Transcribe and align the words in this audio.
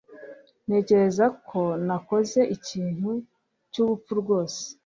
Ntekereza 0.65 1.25
ko 1.49 1.61
nakoze 1.85 2.39
ikintu 2.55 3.09
cyubupfu 3.71 4.11
rwose. 4.21 4.61